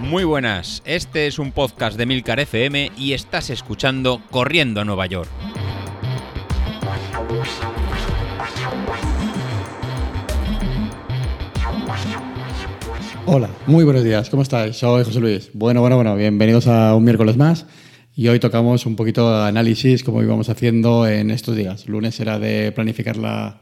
Muy 0.00 0.24
buenas, 0.24 0.82
este 0.86 1.26
es 1.26 1.38
un 1.38 1.52
podcast 1.52 1.98
de 1.98 2.06
Milcar 2.06 2.40
FM 2.40 2.92
y 2.96 3.12
estás 3.12 3.50
escuchando 3.50 4.22
Corriendo 4.30 4.80
a 4.80 4.84
Nueva 4.84 5.06
York. 5.06 5.28
Hola, 13.26 13.50
muy 13.66 13.84
buenos 13.84 14.02
días, 14.02 14.30
¿cómo 14.30 14.42
estáis? 14.42 14.76
Soy 14.76 15.04
José 15.04 15.20
Luis. 15.20 15.50
Bueno, 15.52 15.82
bueno, 15.82 15.96
bueno, 15.96 16.16
bienvenidos 16.16 16.66
a 16.66 16.94
un 16.94 17.04
miércoles 17.04 17.36
más 17.36 17.66
y 18.16 18.28
hoy 18.28 18.40
tocamos 18.40 18.86
un 18.86 18.96
poquito 18.96 19.30
de 19.30 19.48
análisis 19.48 20.02
como 20.02 20.22
íbamos 20.22 20.48
haciendo 20.48 21.06
en 21.06 21.30
estos 21.30 21.54
días. 21.54 21.86
Lunes 21.86 22.18
era 22.18 22.38
de 22.38 22.72
planificar 22.72 23.18
la, 23.18 23.60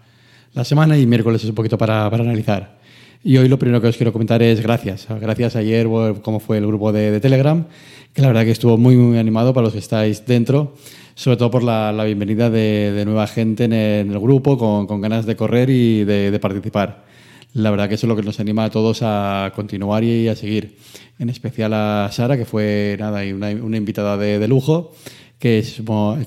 la 0.52 0.64
semana 0.64 0.96
y 0.96 1.06
miércoles 1.06 1.42
es 1.42 1.48
un 1.48 1.56
poquito 1.56 1.76
para, 1.76 2.08
para 2.08 2.22
analizar. 2.22 2.78
Y 3.22 3.36
hoy 3.38 3.48
lo 3.48 3.58
primero 3.58 3.80
que 3.80 3.88
os 3.88 3.96
quiero 3.96 4.12
comentar 4.12 4.42
es 4.42 4.62
gracias. 4.62 5.06
Gracias 5.20 5.56
ayer, 5.56 5.86
cómo 6.22 6.40
fue 6.40 6.58
el 6.58 6.66
grupo 6.66 6.92
de, 6.92 7.10
de, 7.10 7.20
Telegram, 7.20 7.64
que 8.12 8.22
la 8.22 8.28
verdad 8.28 8.44
que 8.44 8.50
estuvo 8.50 8.76
muy, 8.76 8.96
muy 8.96 9.18
animado 9.18 9.52
para 9.52 9.64
los 9.64 9.72
que 9.72 9.78
estáis 9.78 10.24
dentro, 10.26 10.74
sobre 11.14 11.36
todo 11.36 11.50
por 11.50 11.62
la, 11.62 11.92
la 11.92 12.04
bienvenida 12.04 12.50
de, 12.50 12.92
de, 12.92 13.04
nueva 13.04 13.26
gente 13.26 13.64
en 13.64 13.72
el, 13.72 14.06
en 14.06 14.12
el 14.12 14.20
grupo, 14.20 14.58
con, 14.58 14.86
con, 14.86 15.00
ganas 15.00 15.26
de 15.26 15.34
correr 15.34 15.70
y 15.70 16.04
de, 16.04 16.30
de, 16.30 16.38
participar. 16.38 17.04
La 17.52 17.70
verdad 17.70 17.88
que 17.88 17.94
eso 17.94 18.06
es 18.06 18.08
lo 18.08 18.16
que 18.16 18.22
nos 18.22 18.38
anima 18.38 18.64
a 18.64 18.70
todos 18.70 19.00
a 19.02 19.50
continuar 19.54 20.04
y 20.04 20.28
a 20.28 20.36
seguir. 20.36 20.76
En 21.18 21.30
especial 21.30 21.72
a 21.72 22.08
Sara, 22.12 22.36
que 22.36 22.44
fue 22.44 22.96
nada, 22.98 23.22
una, 23.34 23.48
una 23.48 23.76
invitada 23.76 24.16
de, 24.18 24.46
lujo, 24.46 24.92
que, 25.38 25.64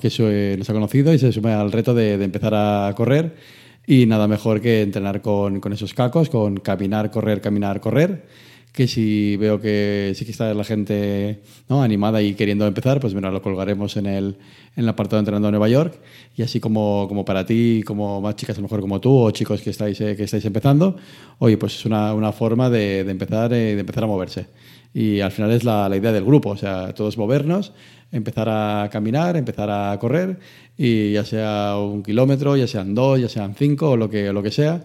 que 0.02 0.56
nos 0.58 0.68
ha 0.68 0.72
conocido 0.72 1.14
y 1.14 1.18
se 1.18 1.32
suma 1.32 1.60
al 1.60 1.70
reto 1.70 1.94
de 1.94 2.22
empezar 2.22 2.54
a 2.54 2.92
correr 2.96 3.36
y 3.90 4.06
nada 4.06 4.28
mejor 4.28 4.60
que 4.60 4.82
entrenar 4.82 5.20
con, 5.20 5.58
con 5.58 5.72
esos 5.72 5.94
cacos, 5.94 6.30
con 6.30 6.58
caminar, 6.58 7.10
correr, 7.10 7.40
caminar, 7.40 7.80
correr 7.80 8.24
que 8.72 8.86
si 8.86 9.36
veo 9.36 9.60
que 9.60 10.12
sí 10.14 10.24
que 10.24 10.30
está 10.30 10.54
la 10.54 10.64
gente 10.64 11.40
¿no? 11.68 11.82
animada 11.82 12.22
y 12.22 12.34
queriendo 12.34 12.66
empezar, 12.66 13.00
pues 13.00 13.14
mira, 13.14 13.30
lo 13.30 13.42
colgaremos 13.42 13.96
en 13.96 14.06
el, 14.06 14.36
en 14.76 14.84
el 14.84 14.88
apartado 14.88 15.16
de 15.16 15.20
Entrenando 15.20 15.48
a 15.48 15.50
Nueva 15.50 15.68
York. 15.68 15.98
Y 16.36 16.42
así 16.42 16.60
como, 16.60 17.06
como 17.08 17.24
para 17.24 17.44
ti, 17.44 17.82
como 17.84 18.20
más 18.20 18.36
chicas 18.36 18.56
a 18.56 18.60
lo 18.60 18.64
mejor 18.64 18.80
como 18.80 19.00
tú, 19.00 19.16
o 19.16 19.30
chicos 19.32 19.60
que 19.60 19.70
estáis, 19.70 20.00
eh, 20.00 20.16
que 20.16 20.24
estáis 20.24 20.44
empezando, 20.44 20.96
oye, 21.38 21.56
pues 21.58 21.74
es 21.74 21.84
una, 21.84 22.14
una 22.14 22.32
forma 22.32 22.70
de, 22.70 23.04
de 23.04 23.10
empezar, 23.10 23.52
eh, 23.52 23.74
de 23.74 23.80
empezar 23.80 24.04
a 24.04 24.06
moverse. 24.06 24.46
Y 24.92 25.20
al 25.20 25.30
final 25.30 25.50
es 25.52 25.64
la, 25.64 25.88
la 25.88 25.96
idea 25.96 26.12
del 26.12 26.24
grupo, 26.24 26.50
o 26.50 26.56
sea, 26.56 26.92
todos 26.94 27.16
movernos, 27.16 27.72
empezar 28.12 28.48
a 28.48 28.88
caminar, 28.90 29.36
empezar 29.36 29.70
a 29.70 29.96
correr 29.98 30.38
y 30.76 31.12
ya 31.12 31.24
sea 31.24 31.76
un 31.78 32.02
kilómetro, 32.02 32.56
ya 32.56 32.66
sean 32.66 32.94
dos, 32.94 33.20
ya 33.20 33.28
sean 33.28 33.54
cinco 33.54 33.90
o 33.90 33.96
lo 33.96 34.10
que, 34.10 34.32
lo 34.32 34.42
que 34.42 34.50
sea, 34.50 34.82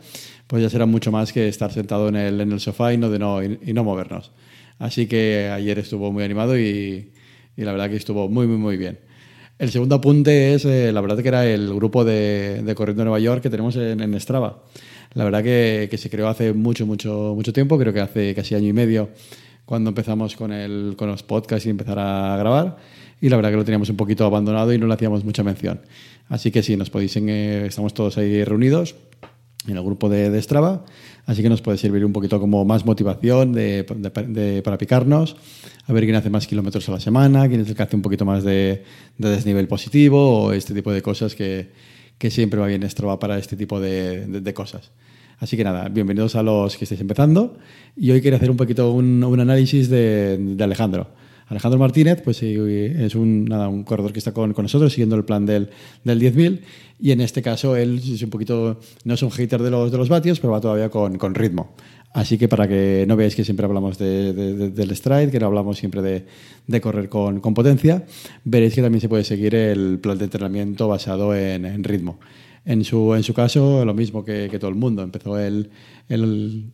pues 0.48 0.62
ya 0.62 0.70
será 0.70 0.86
mucho 0.86 1.12
más 1.12 1.34
que 1.34 1.48
estar 1.48 1.72
sentado 1.72 2.10
en 2.10 2.16
el, 2.16 2.42
en 2.42 2.52
el 2.52 2.60
sofá 2.60 2.94
y 2.94 2.98
no, 2.98 3.10
de 3.10 3.20
no, 3.20 3.44
y, 3.44 3.60
y 3.66 3.74
no 3.74 3.84
movernos. 3.84 4.32
Así 4.80 5.08
que 5.08 5.50
ayer 5.54 5.80
estuvo 5.80 6.12
muy 6.12 6.24
animado 6.24 6.58
y, 6.60 7.12
y, 7.56 7.62
la 7.64 7.72
verdad 7.72 7.90
que 7.90 7.96
estuvo 7.96 8.28
muy, 8.30 8.48
muy, 8.48 8.58
muy 8.58 8.78
bien. 8.78 9.00
El 9.58 9.72
segundo 9.72 9.96
apunte 9.96 10.54
es, 10.54 10.66
eh, 10.66 10.92
la 10.92 11.00
verdad 11.00 11.22
que 11.22 11.30
era 11.30 11.46
el 11.46 11.74
grupo 11.74 12.04
de, 12.04 12.62
de 12.64 12.76
Corriendo 12.76 13.06
Nueva 13.06 13.20
York 13.20 13.42
que 13.42 13.50
tenemos 13.50 13.76
en, 13.78 14.02
en 14.02 14.20
Strava. 14.20 14.64
La 15.14 15.24
verdad 15.24 15.44
que, 15.44 15.88
que, 15.90 15.98
se 15.98 16.10
creó 16.10 16.28
hace 16.28 16.52
mucho, 16.52 16.86
mucho, 16.86 17.34
mucho 17.36 17.54
tiempo, 17.54 17.80
creo 17.80 17.94
que 17.94 18.02
hace 18.02 18.36
casi 18.36 18.54
año 18.54 18.68
y 18.68 18.74
medio, 18.74 19.10
cuando 19.66 19.90
empezamos 19.92 20.36
con, 20.36 20.52
el, 20.52 20.96
con 20.98 21.08
los 21.08 21.24
podcasts 21.24 21.66
y 21.66 21.70
empezar 21.70 21.98
a 22.00 22.36
grabar 22.38 22.78
y 23.22 23.30
la 23.30 23.38
verdad 23.38 23.52
que 23.52 23.58
lo 23.58 23.64
teníamos 23.64 23.90
un 23.90 23.96
poquito 23.96 24.26
abandonado 24.26 24.74
y 24.74 24.78
no 24.78 24.88
le 24.88 24.94
hacíamos 24.94 25.24
mucha 25.24 25.42
mención. 25.42 25.80
Así 26.28 26.52
que 26.52 26.62
sí, 26.62 26.76
nos 26.76 26.90
podéis, 26.90 27.16
eh, 27.16 27.66
estamos 27.66 27.94
todos 27.94 28.18
ahí 28.18 28.44
reunidos 28.44 28.96
en 29.68 29.78
el 29.78 29.84
grupo 29.84 30.10
de, 30.10 30.30
de, 30.30 30.42
Strava, 30.42 30.86
así 31.26 31.42
que 31.42 31.50
nos 31.50 31.62
puede 31.62 31.78
servir 31.78 32.06
un 32.06 32.14
poquito 32.14 32.40
como 32.40 32.66
más 32.66 32.86
motivación 32.86 33.54
de, 33.54 34.62
para 34.64 34.78
picarnos, 34.78 35.36
a 35.86 35.94
ver 35.94 36.04
quién 36.04 36.16
hace 36.16 36.30
más 36.30 36.48
kilómetros 36.48 36.88
a 36.90 36.94
la 36.94 37.00
semana, 37.00 37.48
quién 37.48 37.62
es 37.62 37.70
el 37.70 37.76
que 37.76 37.84
hace 37.84 37.96
un 37.96 38.02
poquito 38.02 38.26
más 38.26 38.44
de, 38.44 38.84
desnivel 39.18 39.68
positivo 39.68 40.44
o 40.44 40.52
este 40.52 40.74
tipo 40.74 40.92
de 40.92 41.02
cosas 41.02 41.36
que, 41.36 41.72
que 42.18 42.30
siempre 42.30 42.60
va 42.60 42.68
bien 42.68 42.88
Strava 42.90 43.20
para 43.20 43.38
este 43.38 43.56
tipo 43.56 43.80
de, 43.80 44.54
cosas. 44.54 44.92
Así 45.40 45.58
que 45.58 45.64
nada, 45.64 45.90
bienvenidos 45.90 46.36
a 46.36 46.44
los 46.44 46.78
que 46.78 46.86
estáis 46.86 47.02
empezando 47.02 47.58
y 47.98 48.12
hoy 48.12 48.22
quería 48.22 48.38
hacer 48.38 48.52
un 48.52 48.58
poquito 48.58 48.92
un 48.92 49.40
análisis 49.40 49.90
de 49.90 50.58
Alejandro. 50.62 51.10
Alejandro 51.48 51.80
Martínez 51.80 52.22
pues, 52.24 52.42
es 52.42 53.16
un, 53.16 53.84
corredor 53.86 54.12
que 54.12 54.20
está 54.20 54.34
con, 54.34 54.54
nosotros 54.58 54.92
siguiendo 54.92 55.16
el 55.16 55.26
plan 55.26 55.46
del, 55.46 55.70
del 56.04 56.20
10.000 56.20 56.60
y 57.00 57.12
en 57.12 57.22
este 57.22 57.42
caso 57.42 57.76
él 57.76 58.02
es 58.04 58.22
un 58.22 58.30
poquito, 58.30 58.80
no 59.04 59.14
es 59.14 59.22
un 59.22 59.30
hater 59.30 59.62
de 59.62 59.70
los, 59.70 59.92
de 59.92 59.98
los 59.98 60.10
vatios, 60.10 60.40
pero 60.40 60.54
va 60.54 60.62
todavía 60.62 60.90
con, 60.90 61.18
con 61.18 61.36
ritmo. 61.36 61.76
Así 62.14 62.38
que 62.38 62.48
para 62.48 62.68
que 62.68 63.04
no 63.08 63.18
veáis 63.18 63.36
que 63.36 63.44
siempre 63.44 63.66
hablamos 63.66 63.98
de, 63.98 64.34
de, 64.34 64.54
de, 64.54 64.70
del 64.70 64.96
stride, 64.96 65.30
que 65.30 65.40
no 65.40 65.48
hablamos 65.48 65.78
siempre 65.78 66.02
de, 66.02 66.26
de 66.66 66.82
correr 66.82 67.10
con, 67.10 67.42
con, 67.42 67.54
potencia, 67.54 68.06
veréis 68.46 68.74
que 68.74 68.82
también 68.82 69.02
se 69.02 69.10
puede 69.10 69.26
seguir 69.26 69.54
el 69.54 70.00
plan 70.00 70.18
de 70.18 70.24
entrenamiento 70.24 70.88
basado 70.88 71.36
en, 71.36 71.66
en 71.66 71.84
ritmo. 71.84 72.20
En 72.64 72.86
su, 72.86 73.14
en 73.14 73.24
su 73.24 73.34
caso, 73.34 73.84
lo 73.84 73.94
mismo 73.94 74.24
que, 74.24 74.48
que 74.50 74.58
todo 74.60 74.70
el 74.70 74.78
mundo. 74.78 75.04
Empezó 75.04 75.38
el, 75.38 75.70
el 76.08 76.72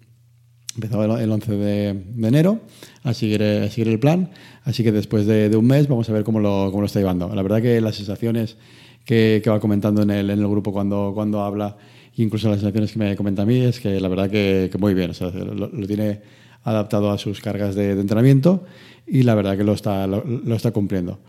Empezó 0.75 1.17
el 1.17 1.31
11 1.31 1.51
de, 1.51 1.93
de, 1.93 2.27
enero 2.27 2.61
a 3.03 3.13
seguir, 3.13 3.43
a 3.43 3.69
seguir 3.69 3.89
el 3.89 3.99
plan, 3.99 4.31
así 4.63 4.83
que 4.83 4.91
después 4.91 5.25
de, 5.25 5.49
de, 5.49 5.57
un 5.57 5.67
mes 5.67 5.87
vamos 5.87 6.09
a 6.09 6.13
ver 6.13 6.23
cómo 6.23 6.39
lo, 6.39 6.67
cómo 6.69 6.81
lo 6.81 6.85
está 6.85 6.99
llevando. 6.99 7.33
La 7.35 7.41
verdad 7.41 7.61
que 7.61 7.81
las 7.81 7.95
sensaciones 7.95 8.57
que, 9.03 9.41
que 9.43 9.49
va 9.49 9.59
comentando 9.59 10.01
en 10.03 10.11
el, 10.11 10.29
en 10.29 10.39
el 10.39 10.47
grupo 10.47 10.71
cuando, 10.71 11.11
cuando 11.13 11.41
habla, 11.41 11.77
incluso 12.15 12.49
las 12.49 12.59
sensaciones 12.59 12.93
que 12.93 12.99
me 12.99 13.15
comenta 13.15 13.41
a 13.41 13.45
mí, 13.45 13.59
es 13.59 13.79
que 13.79 13.99
la 13.99 14.07
verdad 14.07 14.29
que, 14.29 14.69
que 14.71 14.77
muy 14.77 14.93
bien, 14.93 15.11
o 15.11 15.13
sea, 15.13 15.29
lo, 15.29 15.67
lo, 15.67 15.87
tiene 15.87 16.21
adaptado 16.63 17.11
a 17.11 17.17
sus 17.17 17.41
cargas 17.41 17.75
de, 17.75 17.95
de, 17.95 18.01
entrenamiento 18.01 18.63
y 19.05 19.23
la 19.23 19.35
verdad 19.35 19.57
que 19.57 19.63
lo 19.63 19.73
está, 19.73 20.07
lo, 20.07 20.23
lo 20.23 20.55
está 20.55 20.71
cumpliendo. 20.71 21.19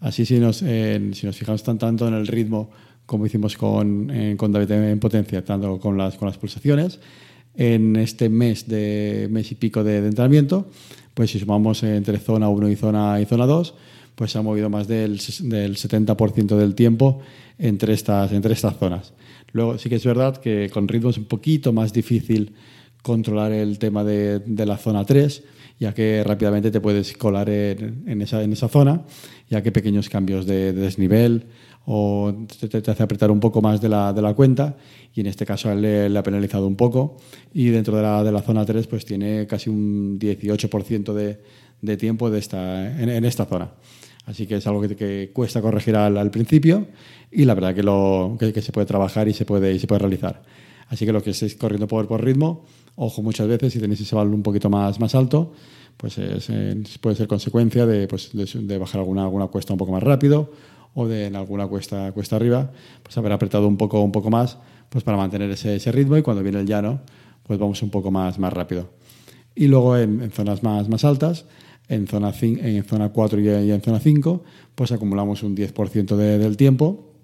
Así 0.00 0.24
si 0.24 0.38
nos, 0.38 0.62
eh, 0.62 1.10
si 1.12 1.26
nos 1.26 1.36
fijamos 1.36 1.62
tan, 1.62 1.78
tanto 1.78 2.08
en 2.08 2.14
el 2.14 2.26
ritmo 2.26 2.70
como 3.06 3.26
hicimos 3.26 3.56
con, 3.56 4.10
eh, 4.10 4.34
con 4.36 4.52
David 4.52 4.70
en 4.70 5.00
potencia, 5.00 5.44
tanto 5.44 5.78
con 5.78 5.98
las, 5.98 6.16
con 6.16 6.26
las 6.26 6.38
pulsaciones, 6.38 7.00
en 7.60 7.96
este 7.96 8.30
mes 8.30 8.66
de 8.68 9.28
mes 9.30 9.52
y 9.52 9.54
pico 9.54 9.84
de, 9.84 10.00
de 10.00 10.08
entrenamiento, 10.08 10.66
pues 11.12 11.30
si 11.30 11.38
sumamos 11.38 11.82
entre 11.82 12.18
zona 12.18 12.48
1 12.48 12.70
y 12.70 12.76
zona, 12.76 13.20
y 13.20 13.26
zona 13.26 13.44
2, 13.44 13.74
pues 14.14 14.32
se 14.32 14.38
ha 14.38 14.42
movido 14.42 14.70
más 14.70 14.88
del, 14.88 15.18
del 15.18 15.76
70% 15.76 16.56
del 16.56 16.74
tiempo 16.74 17.20
entre 17.58 17.92
estas, 17.92 18.32
entre 18.32 18.54
estas 18.54 18.78
zonas. 18.78 19.12
Luego 19.52 19.76
sí 19.76 19.90
que 19.90 19.96
es 19.96 20.04
verdad 20.06 20.38
que 20.38 20.70
con 20.72 20.88
ritmo 20.88 21.10
es 21.10 21.18
un 21.18 21.26
poquito 21.26 21.74
más 21.74 21.92
difícil 21.92 22.54
controlar 23.02 23.52
el 23.52 23.78
tema 23.78 24.04
de, 24.04 24.40
de 24.40 24.66
la 24.66 24.76
zona 24.76 25.04
3, 25.04 25.42
ya 25.78 25.94
que 25.94 26.22
rápidamente 26.24 26.70
te 26.70 26.80
puedes 26.80 27.16
colar 27.16 27.48
en, 27.48 28.04
en, 28.06 28.22
esa, 28.22 28.42
en 28.42 28.52
esa 28.52 28.68
zona, 28.68 29.02
ya 29.48 29.62
que 29.62 29.72
pequeños 29.72 30.08
cambios 30.08 30.46
de, 30.46 30.72
de 30.72 30.80
desnivel 30.80 31.46
o 31.86 32.32
te, 32.60 32.68
te, 32.68 32.90
hace 32.90 33.02
apretar 33.02 33.30
un 33.30 33.40
poco 33.40 33.62
más 33.62 33.80
de 33.80 33.88
la, 33.88 34.12
de 34.12 34.20
la 34.20 34.34
cuenta 34.34 34.76
y 35.14 35.20
en 35.20 35.26
este 35.26 35.46
caso 35.46 35.74
le, 35.74 36.08
le, 36.08 36.18
ha 36.18 36.22
penalizado 36.22 36.66
un 36.66 36.76
poco 36.76 37.16
y 37.54 37.68
dentro 37.68 37.96
de 37.96 38.02
la, 38.02 38.22
de 38.22 38.30
la 38.30 38.42
zona 38.42 38.64
3 38.64 38.86
pues 38.86 39.04
tiene 39.04 39.46
casi 39.46 39.70
un 39.70 40.18
18% 40.18 41.12
de, 41.14 41.40
de 41.80 41.96
tiempo 41.96 42.30
de 42.30 42.38
esta, 42.38 43.00
en, 43.00 43.08
en, 43.08 43.24
esta 43.24 43.46
zona. 43.46 43.72
Así 44.26 44.46
que 44.46 44.56
es 44.56 44.66
algo 44.66 44.82
que, 44.82 44.94
que 44.94 45.30
cuesta 45.32 45.62
corregir 45.62 45.96
al, 45.96 46.18
al, 46.18 46.30
principio 46.30 46.88
y 47.32 47.44
la 47.44 47.54
verdad 47.54 47.74
que, 47.74 47.82
lo, 47.82 48.36
que, 48.38 48.52
que, 48.52 48.60
se 48.60 48.70
puede 48.70 48.86
trabajar 48.86 49.28
y 49.28 49.32
se 49.32 49.44
puede, 49.44 49.72
y 49.72 49.78
se 49.78 49.86
puede 49.86 50.00
realizar. 50.00 50.42
Así 50.88 51.06
que 51.06 51.12
lo 51.12 51.22
que 51.22 51.30
estéis 51.30 51.56
corriendo 51.56 51.86
por, 51.88 52.06
por 52.06 52.22
ritmo, 52.22 52.66
ojo 53.02 53.22
muchas 53.22 53.48
veces 53.48 53.72
si 53.72 53.80
tenéis 53.80 54.00
ese 54.02 54.14
valor 54.14 54.34
un 54.34 54.42
poquito 54.42 54.68
más, 54.68 55.00
más 55.00 55.14
alto, 55.14 55.52
pues 55.96 56.18
es, 56.18 56.50
es, 56.50 56.98
puede 56.98 57.16
ser 57.16 57.26
consecuencia 57.26 57.86
de, 57.86 58.06
pues, 58.06 58.30
de, 58.32 58.78
bajar 58.78 59.00
alguna, 59.00 59.22
alguna 59.22 59.46
cuesta 59.46 59.72
un 59.72 59.78
poco 59.78 59.92
más 59.92 60.02
rápido 60.02 60.52
o 60.94 61.08
de 61.08 61.26
en 61.26 61.36
alguna 61.36 61.66
cuesta, 61.66 62.12
cuesta 62.12 62.36
arriba, 62.36 62.72
pues 63.02 63.16
haber 63.16 63.32
apretado 63.32 63.66
un 63.66 63.78
poco, 63.78 64.02
un 64.02 64.12
poco 64.12 64.30
más 64.30 64.58
pues 64.90 65.02
para 65.02 65.16
mantener 65.16 65.50
ese, 65.50 65.76
ese 65.76 65.92
ritmo 65.92 66.18
y 66.18 66.22
cuando 66.22 66.42
viene 66.42 66.60
el 66.60 66.66
llano, 66.66 67.00
pues 67.44 67.58
vamos 67.58 67.82
un 67.82 67.90
poco 67.90 68.10
más, 68.10 68.38
más 68.38 68.52
rápido. 68.52 68.90
Y 69.54 69.68
luego 69.68 69.96
en, 69.96 70.30
zonas 70.30 70.62
más, 70.62 70.88
más 70.88 71.04
altas, 71.04 71.46
en 71.88 72.06
zona, 72.06 72.34
en 72.42 72.84
zona 72.84 73.08
4 73.10 73.40
y, 73.40 73.70
en 73.70 73.80
zona 73.80 74.00
5, 74.00 74.44
pues 74.74 74.92
acumulamos 74.92 75.42
un 75.42 75.56
10% 75.56 76.16
de, 76.16 76.38
del 76.38 76.56
tiempo 76.56 77.14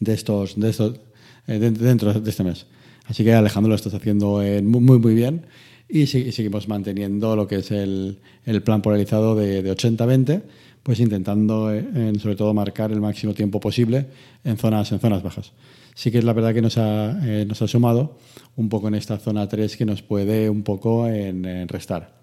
de 0.00 0.14
estos, 0.14 0.60
de 0.60 0.70
estos 0.70 1.00
eh, 1.46 1.58
de, 1.58 1.70
dentro 1.70 2.12
de 2.12 2.30
este 2.30 2.44
mes. 2.44 2.66
Así 3.08 3.24
que 3.24 3.32
Alejandro 3.32 3.70
lo 3.70 3.74
estás 3.74 3.94
haciendo 3.94 4.42
eh, 4.42 4.60
muy, 4.62 4.98
muy 4.98 5.14
bien 5.14 5.46
y, 5.88 6.06
seguimos 6.06 6.68
manteniendo 6.68 7.34
lo 7.34 7.48
que 7.48 7.56
es 7.56 7.70
el, 7.70 8.18
el 8.44 8.62
plan 8.62 8.82
polarizado 8.82 9.34
de, 9.34 9.62
de 9.62 9.72
80-20, 9.72 10.42
pues 10.82 11.00
intentando 11.00 11.72
eh, 11.72 12.12
sobre 12.20 12.36
todo 12.36 12.52
marcar 12.52 12.92
el 12.92 13.00
máximo 13.00 13.32
tiempo 13.32 13.60
posible 13.60 14.06
en 14.44 14.58
zonas, 14.58 14.92
en 14.92 15.00
zonas 15.00 15.22
bajas. 15.22 15.52
Sí 15.94 16.10
que 16.10 16.18
es 16.18 16.24
la 16.24 16.34
verdad 16.34 16.52
que 16.52 16.60
nos 16.60 16.76
ha, 16.76 17.18
eh, 17.26 17.46
nos 17.46 17.62
ha 17.62 17.66
sumado 17.66 18.18
un 18.56 18.68
poco 18.68 18.88
en 18.88 18.94
esta 18.94 19.18
zona 19.18 19.48
3 19.48 19.76
que 19.76 19.86
nos 19.86 20.02
puede 20.02 20.50
un 20.50 20.62
poco 20.62 21.08
en, 21.08 21.66
restar. 21.66 22.20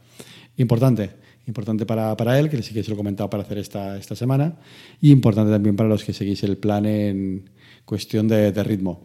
Importante, 0.57 1.09
importante 1.47 1.87
para, 1.87 2.15
para, 2.15 2.39
él, 2.39 2.47
que 2.47 2.61
sí 2.61 2.75
que 2.75 2.83
se 2.83 2.89
lo 2.91 2.93
he 2.93 2.97
comentado 2.97 3.29
para 3.29 3.43
hacer 3.43 3.57
esta, 3.57 3.97
esta 3.97 4.15
semana, 4.15 4.55
y 5.01 5.11
importante 5.11 5.51
también 5.51 5.75
para 5.75 5.89
los 5.89 6.03
que 6.03 6.13
seguís 6.13 6.43
el 6.43 6.57
plan 6.57 6.85
en 6.85 7.49
cuestión 7.85 8.27
de 8.27 8.63
ritmo. 8.63 9.01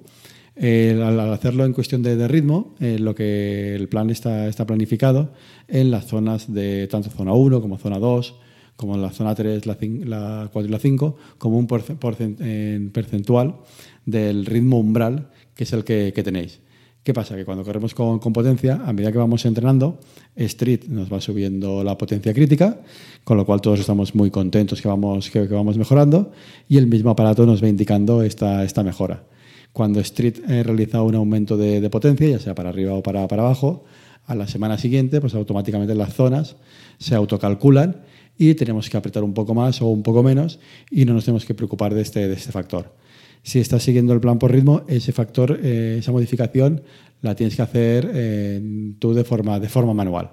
Al, 0.61 1.21
hacerlo 1.33 1.65
en 1.65 1.73
cuestión 1.73 2.03
de, 2.03 2.29
ritmo, 2.29 2.75
eh, 2.81 2.99
lo 2.99 3.15
que 3.15 3.75
el 3.75 3.89
plan 3.89 4.11
está, 4.11 4.51
planificado 4.67 5.33
en 5.69 5.91
las 5.91 6.07
zonas 6.07 6.53
de 6.53 6.87
tanto 6.89 7.11
zona 7.11 7.33
1 7.33 7.61
como 7.61 7.79
zona 7.79 7.99
2, 7.99 8.35
como 8.77 8.97
la 8.97 9.11
zona 9.11 9.35
3, 9.35 9.67
la, 9.67 9.77
la 10.05 10.49
4 10.53 10.69
y 10.69 10.73
la 10.73 10.79
5, 10.79 11.17
como 11.39 11.59
un 11.59 11.67
percentual 11.67 13.57
del 14.05 14.47
ritmo 14.47 14.79
umbral 14.79 15.29
que 15.61 15.65
es 15.65 15.73
el 15.75 15.85
que, 15.85 16.13
tenéis. 16.25 16.61
¿Qué 17.03 17.13
pasa? 17.13 17.37
Que 17.37 17.45
cuando 17.45 17.65
corremos 17.65 17.93
con, 17.95 18.19
potencia, 18.19 18.81
a 18.83 18.95
medida 18.95 19.13
que 19.13 19.19
vamos 19.19 19.45
entrenando, 19.45 20.01
Street 20.35 20.85
nos 20.89 21.13
va 21.13 21.21
subiendo 21.21 21.85
la 21.85 21.99
potencia 21.99 22.33
crítica, 22.33 22.81
con 23.25 23.37
lo 23.37 23.45
cual 23.45 23.61
todos 23.61 23.79
estamos 23.81 24.15
muy 24.15 24.31
contentos 24.31 24.81
que 24.81 24.89
vamos, 24.89 25.29
que, 25.29 25.41
vamos 25.49 25.77
mejorando, 25.77 26.33
y 26.67 26.79
el 26.79 26.87
mismo 26.87 27.11
aparato 27.11 27.45
nos 27.45 27.63
va 27.63 27.69
indicando 27.69 28.23
esta, 28.23 28.65
esta 28.65 28.83
mejora. 28.83 29.25
Cuando 29.73 30.01
Street 30.01 30.39
eh, 30.49 30.63
realiza 30.63 31.03
un 31.03 31.15
aumento 31.15 31.57
de, 31.57 31.89
potencia, 31.91 32.29
ya 32.29 32.39
sea 32.39 32.55
para 32.55 32.71
arriba 32.71 32.95
o 32.95 33.03
para, 33.03 33.27
para 33.29 33.43
abajo, 33.43 33.85
a 34.27 34.35
la 34.35 34.47
semana 34.47 34.79
siguiente, 34.79 35.21
pues 35.21 35.35
automáticamente 35.35 35.95
las 35.95 36.15
zonas 36.15 36.57
se 36.99 37.15
autocalculan 37.15 38.03
y 38.39 38.55
tenemos 38.55 38.89
que 38.89 38.97
apretar 38.97 39.25
un 39.25 39.35
poco 39.35 39.55
más 39.55 39.83
o 39.83 39.89
un 39.89 40.03
poco 40.03 40.23
menos 40.23 40.61
y 40.91 41.05
no 41.05 41.15
nos 41.15 41.25
tenemos 41.25 41.45
que 41.45 41.55
preocupar 41.55 41.95
de 41.95 42.03
este, 42.03 42.29
de 42.29 42.35
este 42.35 42.53
factor. 42.53 42.95
Si 43.43 43.59
estás 43.59 43.83
siguiendo 43.83 44.13
el 44.13 44.21
plan 44.21 44.39
por 44.39 44.53
ritmo, 44.53 44.83
ese 44.87 45.13
factor, 45.13 45.59
eh, 45.63 45.97
esa 45.99 46.13
modificación, 46.13 46.83
la 47.23 47.35
tienes 47.35 47.57
que 47.57 47.63
hacer 47.63 48.11
eh, 48.15 48.93
tú 48.99 49.15
de 49.15 49.25
forma, 49.25 49.59
de 49.59 49.69
forma 49.69 49.95
manual, 49.95 50.31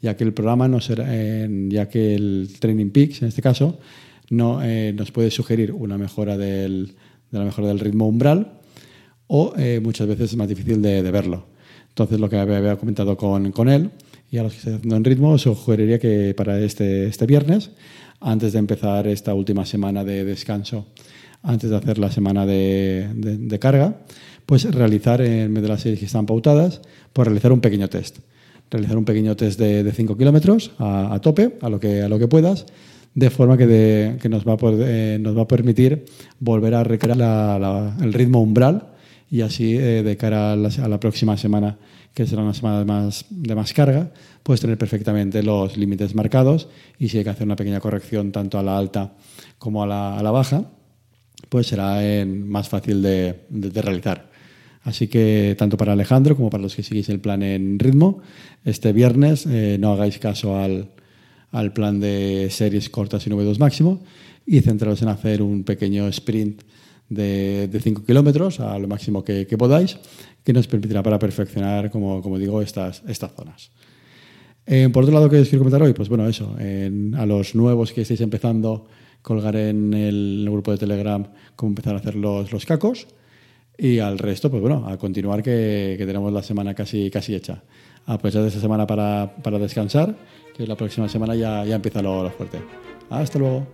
ya 0.00 0.16
que 0.16 0.24
el 0.24 0.32
programa 0.32 0.68
no 0.68 0.80
será, 0.80 1.06
ya 1.68 1.88
que 1.88 2.14
el 2.14 2.50
Training 2.58 2.90
Peaks, 2.90 3.22
en 3.22 3.28
este 3.28 3.42
caso, 3.42 3.78
no, 4.30 4.60
eh, 4.62 4.92
nos 4.96 5.10
puede 5.10 5.30
sugerir 5.30 5.72
una 5.72 5.98
mejora 5.98 6.36
del, 6.36 6.94
de 7.30 7.38
la 7.38 7.44
mejora 7.44 7.68
del 7.68 7.80
ritmo 7.80 8.08
umbral 8.08 8.60
o 9.26 9.54
muchas 9.82 10.06
veces 10.06 10.30
es 10.30 10.36
más 10.36 10.48
difícil 10.48 10.80
de, 10.82 11.02
verlo. 11.10 11.46
Entonces, 11.88 12.18
lo 12.18 12.28
que 12.28 12.36
había 12.38 12.76
comentado 12.76 13.16
con, 13.16 13.52
con 13.52 13.68
él 13.68 13.90
y 14.30 14.38
a 14.38 14.42
los 14.42 14.52
que 14.52 14.58
estén 14.58 14.74
haciendo 14.74 14.96
en 14.96 15.04
ritmo, 15.04 15.30
os 15.30 15.42
sugeriría 15.42 15.98
que 15.98 16.34
para 16.36 16.58
este, 16.58 17.06
este 17.06 17.26
viernes, 17.26 17.70
antes 18.20 18.52
de 18.52 18.58
empezar 18.58 19.06
esta 19.06 19.34
última 19.34 19.64
semana 19.64 20.02
de 20.02 20.24
descanso, 20.24 20.86
antes 21.42 21.70
de 21.70 21.76
hacer 21.76 21.98
la 21.98 22.10
semana 22.10 22.46
de, 22.46 23.08
de, 23.14 23.58
carga, 23.58 24.00
pues 24.46 24.64
realizar 24.74 25.20
en 25.20 25.52
vez 25.54 25.62
de 25.62 25.68
las 25.68 25.82
series 25.82 26.00
que 26.00 26.06
están 26.06 26.26
pautadas, 26.26 26.80
pues 27.12 27.28
realizar 27.28 27.52
un 27.52 27.60
pequeño 27.60 27.88
test. 27.88 28.18
Realizar 28.70 28.96
un 28.96 29.04
pequeño 29.04 29.36
test 29.36 29.60
de 29.60 29.92
5 29.92 30.16
kilómetros 30.16 30.72
a, 30.78 31.14
a, 31.14 31.20
tope, 31.20 31.56
a 31.60 31.68
lo 31.68 31.78
que, 31.78 32.02
a 32.02 32.08
lo 32.08 32.18
que 32.18 32.26
puedas, 32.26 32.66
de 33.14 33.30
forma 33.30 33.56
que, 33.56 33.66
de, 33.66 34.16
que 34.20 34.28
nos, 34.28 34.46
va 34.48 34.54
a 34.54 34.56
poder, 34.56 34.88
eh, 34.88 35.18
nos 35.20 35.36
va 35.36 35.42
a 35.42 35.48
permitir 35.48 36.06
volver 36.40 36.74
a 36.74 36.82
recrear 36.82 37.16
la, 37.16 37.96
el 38.02 38.12
ritmo 38.12 38.40
umbral 38.42 38.93
y 39.34 39.40
así 39.40 39.76
eh, 39.76 40.04
de 40.04 40.16
cara 40.16 40.52
a 40.52 40.56
la, 40.56 40.68
a 40.68 40.88
la 40.88 41.00
próxima 41.00 41.36
semana 41.36 41.76
que 42.14 42.24
será 42.24 42.44
una 42.44 42.54
semana 42.54 42.78
de 42.78 42.84
más, 42.84 43.24
de 43.30 43.56
más 43.56 43.72
carga, 43.72 44.12
puedes 44.44 44.60
tener 44.60 44.78
perfectamente 44.78 45.42
los 45.42 45.76
límites 45.76 46.14
marcados 46.14 46.68
y 47.00 47.08
si 47.08 47.18
hay 47.18 47.24
que 47.24 47.30
hacer 47.30 47.44
una 47.44 47.56
pequeña 47.56 47.80
corrección 47.80 48.30
tanto 48.30 48.60
a 48.60 48.62
la 48.62 48.78
alta 48.78 49.16
como 49.58 49.82
a 49.82 49.88
la, 49.88 50.16
a 50.16 50.22
la 50.22 50.30
baja, 50.30 50.70
pues 51.48 51.66
será 51.66 51.98
más 52.24 52.68
fácil 52.68 53.02
de, 53.02 53.40
de, 53.48 53.82
realizar. 53.82 54.30
Así 54.84 55.08
que 55.08 55.56
tanto 55.58 55.76
para 55.76 55.94
Alejandro 55.94 56.36
como 56.36 56.48
para 56.48 56.62
los 56.62 56.76
que 56.76 56.84
seguís 56.84 57.08
el 57.08 57.18
plan 57.18 57.42
en 57.42 57.80
ritmo, 57.80 58.20
este 58.64 58.92
viernes 58.92 59.46
eh, 59.46 59.78
no 59.80 59.94
hagáis 59.94 60.20
caso 60.20 60.56
al, 60.56 60.92
al, 61.50 61.72
plan 61.72 61.98
de 61.98 62.50
series 62.50 62.88
cortas 62.88 63.26
y 63.26 63.30
9.2 63.30 63.58
máximo 63.58 64.00
y 64.46 64.60
centraros 64.60 65.02
en 65.02 65.08
hacer 65.08 65.42
un 65.42 65.64
pequeño 65.64 66.06
sprint 66.06 66.62
de 67.08 67.80
5 67.82 68.04
kilómetros 68.04 68.60
a 68.60 68.78
lo 68.78 68.88
máximo 68.88 69.22
que, 69.22 69.46
que, 69.46 69.58
podáis 69.58 69.98
que 70.42 70.52
nos 70.52 70.66
permitirá 70.66 71.02
para 71.02 71.18
perfeccionar, 71.18 71.90
como, 71.90 72.22
como 72.22 72.38
digo, 72.38 72.60
estas, 72.62 73.02
estas 73.06 73.32
zonas. 73.32 73.70
Eh, 74.66 74.88
por 74.92 75.04
otro 75.04 75.14
lado, 75.14 75.28
¿qué 75.28 75.40
os 75.40 75.48
quiero 75.48 75.60
comentar 75.60 75.82
hoy? 75.82 75.92
Pues 75.92 76.08
bueno, 76.08 76.26
eso, 76.26 76.56
a 76.56 77.26
los 77.26 77.54
nuevos 77.54 77.92
que 77.92 78.02
estáis 78.02 78.20
empezando, 78.20 78.86
colgar 79.22 79.56
en 79.56 79.92
el, 79.94 80.46
grupo 80.50 80.70
de 80.70 80.78
Telegram 80.78 81.26
cómo 81.56 81.70
empezar 81.70 81.94
a 81.94 81.98
hacer 81.98 82.14
los, 82.14 82.52
los 82.52 82.66
cacos. 82.66 83.06
Y 83.76 83.98
al 83.98 84.18
resto, 84.18 84.50
pues 84.50 84.62
bueno, 84.62 84.86
a 84.86 84.96
continuar 84.98 85.42
que, 85.42 85.96
que 85.98 86.06
tenemos 86.06 86.32
la 86.32 86.42
semana 86.42 86.74
casi, 86.74 87.10
casi 87.10 87.34
hecha. 87.34 87.62
Aprovechad 88.06 88.46
esta 88.46 88.60
semana 88.60 88.86
para, 88.86 89.34
para, 89.42 89.58
descansar, 89.58 90.14
que 90.54 90.66
la 90.66 90.76
próxima 90.76 91.08
semana 91.08 91.34
ya, 91.34 91.64
ya 91.64 91.76
empieza 91.76 92.02
lo, 92.02 92.22
lo 92.22 92.30
fuerte. 92.30 92.58
Hasta 93.10 93.38
luego. 93.38 93.66